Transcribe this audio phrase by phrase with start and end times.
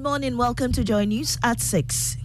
[0.00, 0.38] Good morning.
[0.38, 2.16] Welcome to Joy News at 6.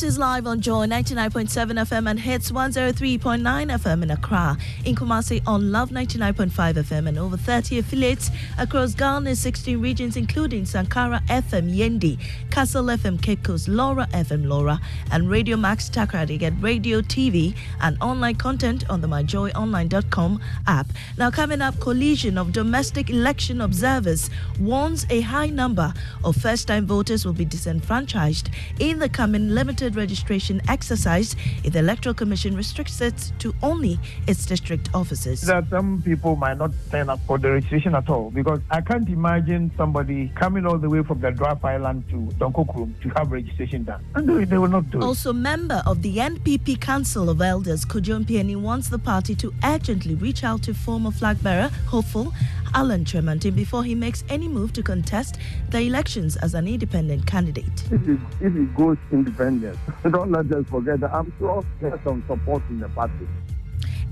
[0.00, 4.56] News is live on Joy 99.7 FM and hits 103.9 FM in Accra,
[4.86, 10.64] in Kumasi on Love 99.5 FM and over 30 affiliates across Ghana's 16 regions, including
[10.64, 12.18] Sankara FM Yendi,
[12.50, 14.80] Castle FM Kekos, Lawra FM Lawra,
[15.12, 16.38] and Radio Max Takoradi.
[16.38, 20.86] Get radio, TV, and online content on the myjoyonline.com app.
[21.18, 25.92] Now, coming up, coalition of domestic election observers warns a high number
[26.24, 31.78] of first time voters will be disenfranchised in the coming limited registration exercise if the
[31.78, 35.42] Electoral Commission restricts it to only its district offices.
[35.42, 39.08] That some people might not sign up for the registration at all because I can't
[39.08, 43.84] imagine somebody coming all the way from the Dwarf Island to Donkorkrom to have registration
[43.84, 44.04] done.
[44.14, 45.04] And they, they will not do it.
[45.04, 50.14] Also, member of the NPP Council of Elders, Kojo Mpiani, wants the party to urgently
[50.14, 52.32] reach out to former flag bearer, hopeful
[52.74, 55.38] Alan Kyerematen, before he makes any move to contest
[55.70, 57.84] the elections as an independent candidate.
[57.90, 59.78] If he, if he goes independent,
[60.10, 63.28] don't let us forget that I'm sure there's some support in the party.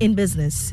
[0.01, 0.73] In business,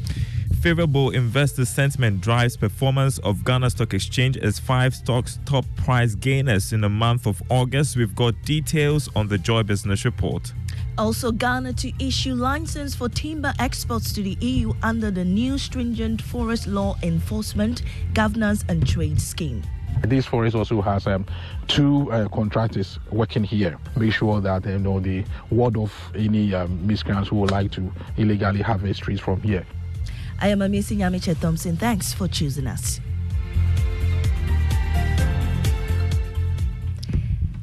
[0.66, 6.74] Favorable investor sentiment drives performance of Ghana Stock Exchange as five stocks top price gainers
[6.74, 7.96] in the month of August.
[7.96, 10.54] We've got details on the Joy Business Report.
[10.98, 16.22] Also, Ghana to issue license for timber exports to the EU under the new stringent
[16.22, 17.82] forest law enforcement,
[18.14, 19.62] governance and trade scheme.
[20.04, 21.26] This forest also has um,
[21.68, 23.78] two uh, contractors working here.
[23.98, 27.92] Make sure that you know the ward of any um, miscreants who would like to
[28.16, 29.66] illegally harvest trees from here.
[30.40, 31.76] I am Amisi Nyamiche Thompson.
[31.76, 33.00] Thanks for choosing us.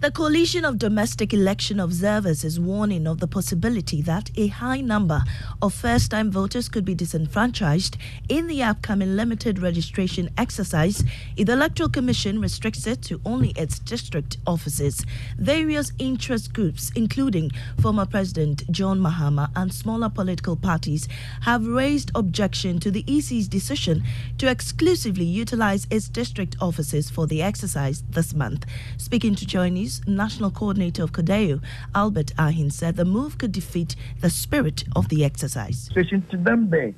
[0.03, 5.23] The Coalition of Domestic Election Observers is warning of the possibility that a high number
[5.63, 7.97] of first time voters could be disenfranchised
[8.29, 11.05] in the upcoming limited registration exercise
[11.37, 15.07] if the Electoral Commission restricts it to only its district offices.
[15.39, 21.07] Various interest groups, including former President John Mahama and smaller political parties,
[21.43, 24.03] have raised objection to the EC's decision
[24.39, 28.67] to exclusively utilize its district offices for the exercise this month.
[28.97, 29.71] Speaking to Joy
[30.07, 31.61] National Coordinator of CODEO,
[31.95, 35.91] Albert Arhin, said the move could defeat the spirit of the exercise.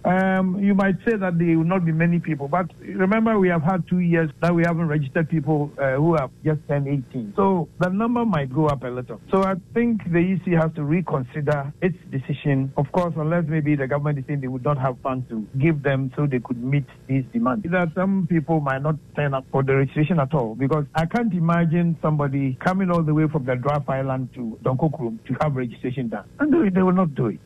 [0.05, 3.63] Um, you might say that there will not be many people, but remember we have
[3.63, 7.35] had two years that we haven't registered people uh, who have just turned 18.
[7.37, 9.21] So the number might go up a little.
[9.31, 12.73] So I think the EC has to reconsider its decision.
[12.77, 15.83] Of course, unless maybe the government is saying they would not have funds to give
[15.83, 17.67] them so they could meet these demands.
[17.71, 21.33] That some people might not sign up for the registration at all because I can't
[21.33, 26.09] imagine somebody coming all the way from the Dwarf Island to Donkorkrom to have registration
[26.09, 26.25] done.
[26.39, 27.41] And they, they will not do it.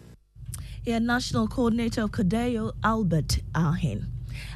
[0.84, 4.06] Here, National Coordinator of CODEO, Albert Arhin.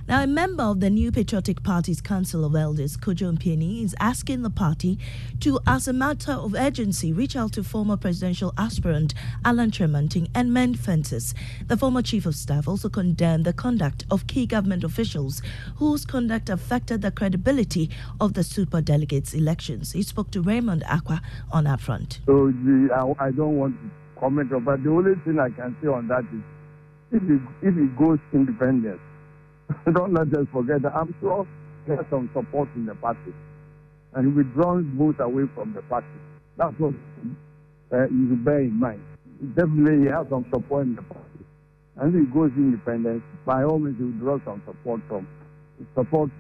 [0.09, 4.43] Now, a member of the New Patriotic Party's Council of Elders, Kojo Mpiani, is asking
[4.43, 4.99] the party
[5.39, 9.15] to, as a matter of urgency, reach out to former presidential aspirant
[9.45, 11.35] Alan Kyerematen and mend fences.
[11.69, 15.41] The former chief of staff also condemned the conduct of key government officials
[15.77, 17.89] whose conduct affected the credibility
[18.21, 19.93] of the super delegates elections.
[19.93, 21.21] He spoke to Raymond Acquah
[21.53, 22.19] on that front.
[22.27, 25.87] So the, I, I don't want to comment but the only thing I can say
[25.87, 26.43] on that is
[27.13, 29.01] if he, if he goes independent,
[29.95, 31.47] don't let us forget that I'm sure
[31.87, 33.33] there's some support in the party.
[34.15, 36.07] And he withdraws votes away from the party.
[36.57, 36.95] That's what
[37.93, 39.03] uh, you should bear in mind.
[39.57, 41.45] Definitely he has some support in the party.
[41.97, 45.27] And if he goes independent, by all means he draw some support from
[45.95, 46.31] support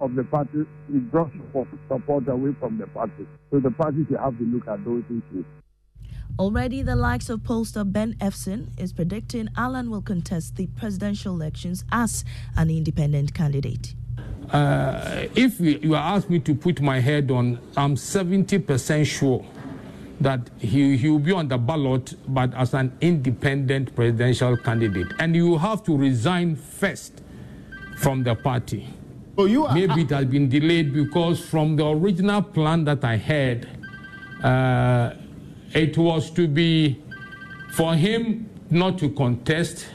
[0.00, 3.26] of the party, he draws support, support away from the party.
[3.50, 5.44] So the party should have to look at those issues.
[6.38, 11.84] Already, the likes of pollster Ben Ephson is predicting Alan will contest the presidential elections
[11.92, 12.24] as
[12.56, 13.94] an independent candidate.
[14.50, 19.44] Uh, if you ask me to put my head on, I'm 70% sure
[20.20, 25.08] that he, he will be on the ballot, but as an independent presidential candidate.
[25.18, 27.22] And you have to resign first
[27.98, 28.88] from the party.
[29.36, 33.16] So you are, Maybe it has been delayed because from the original plan that I
[33.16, 33.68] had,
[34.42, 35.14] uh,
[35.74, 37.02] it was to be
[37.72, 39.86] for him not to contest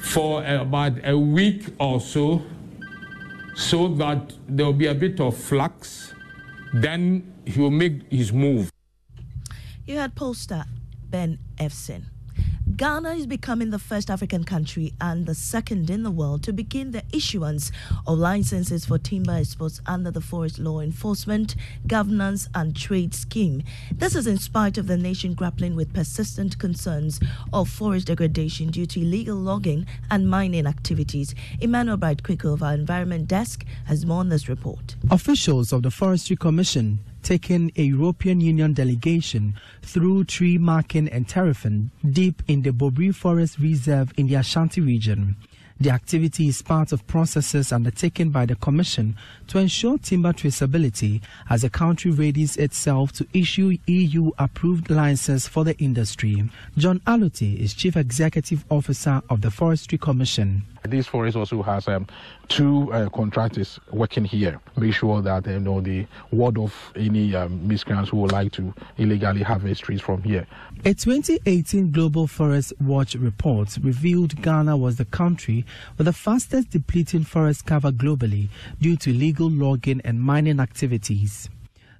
[0.00, 2.42] for about a week or so,
[3.56, 6.14] so that there will be a bit of flux.
[6.72, 8.70] Then he will make his move.
[9.86, 10.64] You had pollster
[11.10, 12.04] Ben Ephson.
[12.78, 16.92] Ghana is becoming the first African country and the second in the world to begin
[16.92, 17.72] the issuance
[18.06, 21.56] of licenses for timber exports under the Forest Law Enforcement,
[21.88, 23.64] Governance and Trade Scheme.
[23.90, 27.18] This is in spite of the nation grappling with persistent concerns
[27.52, 31.34] of forest degradation due to illegal logging and mining activities.
[31.60, 34.94] Emmanuel Bright Quicker of our Environment Desk has more on this report.
[35.10, 41.90] Officials of the Forestry Commission taken a European Union delegation through tree marking and terrafin
[42.10, 45.36] deep in the Bobiri Forest Reserve in the Ashanti region.
[45.80, 49.14] The activity is part of processes undertaken by the Commission
[49.46, 55.62] to ensure timber traceability as the country readies itself to issue EU approved licenses for
[55.62, 56.50] the industry.
[56.76, 60.64] John Allotey is Chief Executive Officer of the Forestry Commission.
[60.88, 62.06] This forest also has um,
[62.48, 64.60] two uh, contractors working here.
[64.76, 68.72] Make sure that you know the ward of any um, miscreants who would like to
[68.96, 70.46] illegally harvest trees from here.
[70.84, 75.66] A 2018 Global Forest Watch report revealed Ghana was the country
[75.98, 78.48] with the fastest depleting forest cover globally
[78.80, 81.50] due to illegal logging and mining activities.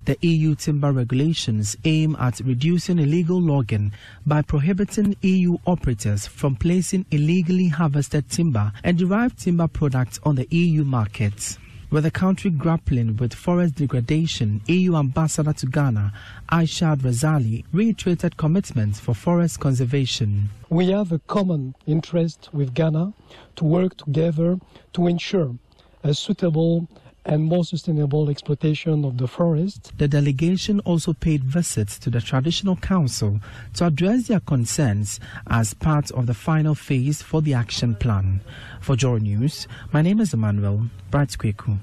[0.09, 3.93] The EU timber regulations aim at reducing illegal logging
[4.25, 10.49] by prohibiting EU operators from placing illegally harvested timber and derived timber products on the
[10.51, 11.59] EU market.
[11.91, 16.15] With the country grappling with forest degradation, EU Ambassador to Ghana,
[16.51, 20.49] Irchad Razaaly, reiterated commitments for forest conservation.
[20.71, 23.13] We have a common interest with Ghana
[23.57, 24.59] to work together
[24.95, 25.57] to ensure
[26.03, 26.89] a suitable
[27.29, 29.93] and more sustainable exploitation of the forest.
[29.99, 33.41] The delegation also paid visits to the Traditional Council
[33.75, 38.41] to address their concerns as part of the final phase for the action plan.
[38.81, 41.79] For Joy News, my name is Emmanuel Bratkweku.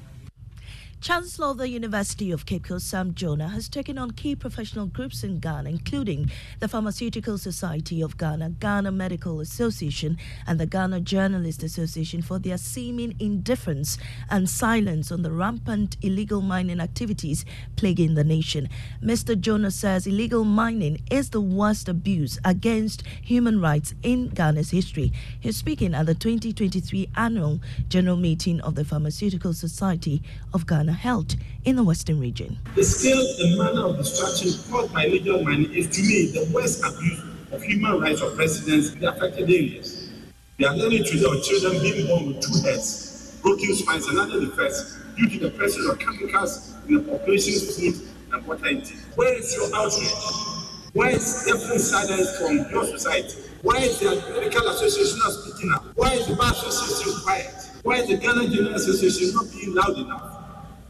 [1.06, 5.24] Chancellor of the University of Cape Coast, Sam Jonah, has taken on key professional groups
[5.24, 10.18] in Ghana, including the Pharmaceutical Society of Ghana, Ghana Medical Association,
[10.48, 14.00] and the Ghana Journalist Association for their seeming indifference
[14.32, 18.68] and silence on the rampant illegal mining activities plaguing the nation.
[19.00, 19.40] Mr.
[19.40, 25.14] Jonah says illegal mining is the worst abuse against human rights in Ghana's history.
[25.40, 31.36] He's speaking at the 2023 annual general meeting of the Pharmaceutical Society of Ghana held
[31.66, 32.58] in the Western region.
[32.76, 36.84] The scale and manner of destruction caused by illegal mining is, to me, the worst
[36.84, 37.22] abuse
[37.52, 40.12] of human rights of residents in the affected areas.
[40.58, 44.40] We are learning today of children being born with two heads, broken spines, and other
[44.40, 48.98] defects due to the presence of chemicals in the population's food and water intake.
[49.16, 50.52] Where is your outrage?
[50.94, 53.36] Why is deafening silence from your society?
[53.64, 55.86] Why is the medical association not speaking up?
[55.96, 57.54] Why is the bar association quiet?
[57.84, 60.35] Why is the Ghana Journalist Association not being loud enough?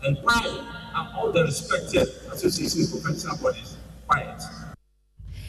[0.06, 3.76] And why are all the respected association professional bodies
[4.08, 4.40] quiet?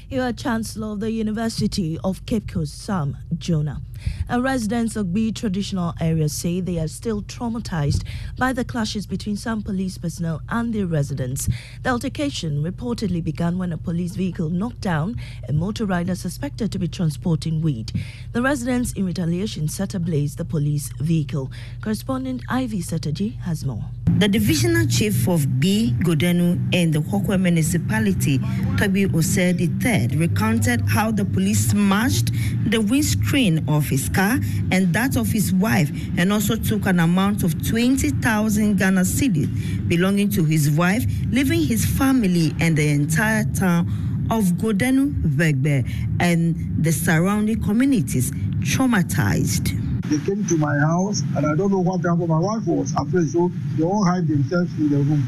[0.09, 3.83] You are Chancellor of the University of Cape Coast, Sam Jonah.
[4.29, 8.03] And residents of B traditional areas say they are still traumatized
[8.39, 11.49] by the clashes between some police personnel and their residents.
[11.83, 15.17] The altercation reportedly began when a police vehicle knocked down
[15.49, 17.93] a motor rider suspected to be transporting weed.
[18.33, 21.51] The residents, in retaliation, set ablaze the police vehicle.
[21.81, 23.85] Correspondent Ivy Setordji has more.
[24.19, 28.39] The divisional chief of B Godenu in the Hokwe municipality,
[28.79, 32.31] Toby Osed III, recounted how the police smashed
[32.67, 34.39] the windscreen of his car
[34.71, 40.31] and that of his wife, and also took an amount of 20,000 Ghana cedis belonging
[40.31, 43.87] to his wife, leaving his family and the entire town
[44.31, 45.89] of Godenu Vegbe
[46.21, 49.83] and the surrounding communities traumatized.
[50.09, 52.29] They came to my house and I don't know what happened.
[52.29, 55.27] My wife was afraid, so they all hide themselves in the room.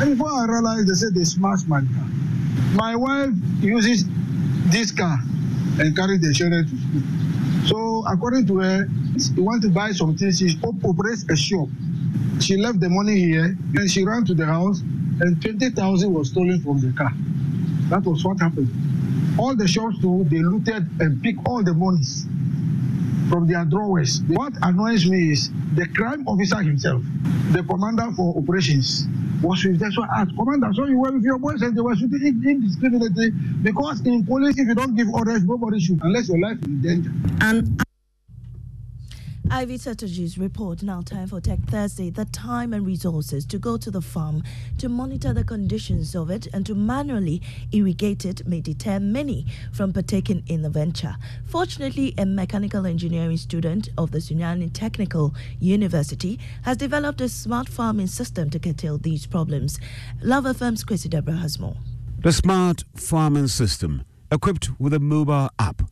[0.00, 2.08] And before I realized, they said they smashed my car.
[2.74, 3.30] My wife
[3.60, 4.04] uses
[4.66, 5.18] this car
[5.78, 7.02] and carry the children to school.
[7.66, 8.86] So according to her,
[9.18, 10.38] she want to buy some things.
[10.38, 11.68] She operates a shop.
[12.40, 14.80] She left the money here and she ran to the house
[15.20, 17.12] and 20,000 was stolen from the car.
[17.88, 18.70] That was what happened.
[19.38, 22.26] all the shops too, they looted and picked all the monies
[23.28, 24.20] from their drawers.
[24.28, 27.02] What annoys me is the crime officer himself,
[27.52, 29.06] the commander for operations,
[29.42, 29.92] was with them.
[29.92, 33.30] So I asked, Commander, so you were with your boys and they were shooting indiscriminately
[33.62, 36.82] because in police, if you don't give orders, nobody shoot unless your life is in
[36.82, 37.12] danger.
[37.40, 37.82] And
[39.54, 40.82] Ivy Setordji's report.
[40.82, 42.08] Now, time for Tech Thursday.
[42.08, 44.42] The time and resources to go to the farm
[44.78, 49.92] to monitor the conditions of it and to manually irrigate it may deter many from
[49.92, 51.16] partaking in the venture.
[51.44, 58.06] Fortunately, a mechanical engineering student of the Sunyani Technical University has developed a smart farming
[58.06, 59.78] system to curtail these problems.
[60.22, 61.76] Love FM's Kwesi Deborah has more.
[62.20, 65.82] The smart farming system, equipped with a mobile app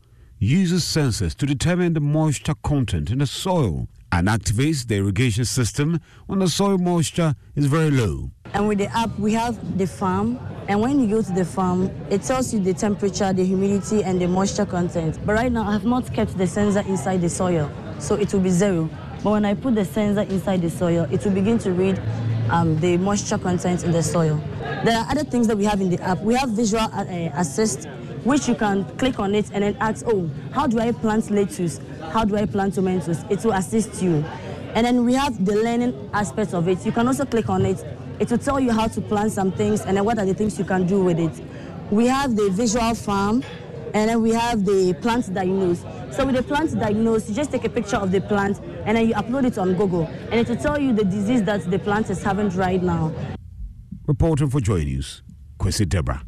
[0.41, 5.99] uses sensors to determine the moisture content in the soil and activates the irrigation system
[6.25, 8.31] when the soil moisture is very low.
[8.53, 10.39] And with the app, we have the farm.
[10.67, 14.19] And when you go to the farm, it tells you the temperature, the humidity, and
[14.19, 15.19] the moisture content.
[15.25, 18.41] But right now, I have not kept the sensor inside the soil, so it will
[18.41, 18.89] be zero.
[19.23, 22.01] But when I put the sensor inside the soil, it will begin to read
[22.49, 24.41] um, the moisture content in the soil.
[24.83, 26.19] There are other things that we have in the app.
[26.21, 27.05] We have visual uh,
[27.35, 27.87] assist,
[28.23, 31.79] which you can click on it and then ask, oh, how do I plant lettuce?
[32.11, 33.23] How do I plant tomatoes?
[33.29, 34.23] It will assist you.
[34.73, 36.85] And then we have the learning aspect of it.
[36.85, 37.83] You can also click on it.
[38.19, 40.57] It will tell you how to plant some things and then what are the things
[40.59, 41.31] you can do with it.
[41.91, 43.43] We have the visual farm
[43.93, 45.81] and then we have the plant diagnose.
[46.11, 49.07] So with the plant diagnose, you just take a picture of the plant and then
[49.07, 52.09] you upload it on Google and it will tell you the disease that the plant
[52.09, 53.13] is having right now.
[54.07, 55.23] Reporting for Joy News,
[55.59, 56.23] Kwesi Deborah.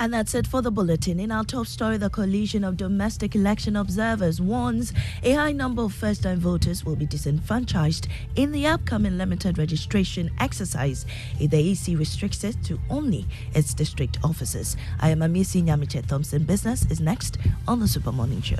[0.00, 1.20] And that's it for the bulletin.
[1.20, 5.92] In our top story, the Coalition of Domestic Election Observers warns a high number of
[5.92, 11.04] first time voters will be disenfranchised in the upcoming limited registration exercise
[11.38, 14.74] if the EC restricts it to only its district offices.
[15.00, 16.44] I am Amisi Nyamiche Thompson.
[16.44, 17.36] Business is next
[17.68, 18.56] on the Super Morning Show.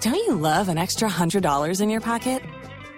[0.00, 2.42] Don't you love an extra $100 in your pocket?